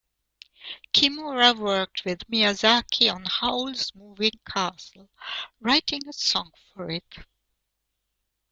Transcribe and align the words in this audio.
Kimura 0.93 1.55
worked 1.55 2.05
with 2.05 2.25
Miyazaki 2.27 3.13
on 3.13 3.23
"Howl's 3.23 3.93
Moving 3.93 4.31
Castle", 4.51 5.07
writing 5.59 6.07
a 6.07 6.13
song 6.13 6.51
for 6.73 6.89
it. 6.89 7.17